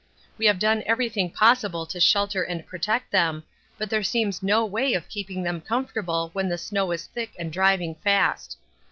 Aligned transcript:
We 0.35 0.47
have 0.47 0.57
done 0.57 0.81
everything 0.87 1.29
possible 1.29 1.85
to 1.85 1.99
shelter 1.99 2.41
and 2.41 2.65
protect 2.65 3.11
them, 3.11 3.43
but 3.77 3.91
there 3.91 4.01
seems 4.01 4.41
no 4.41 4.65
way 4.65 4.95
of 4.95 5.07
keeping 5.07 5.43
them 5.43 5.61
comfortable 5.61 6.31
when 6.33 6.49
the 6.49 6.57
snow 6.57 6.89
is 6.91 7.05
thick 7.05 7.33
and 7.37 7.53
driving 7.53 7.93
fast. 7.93 8.57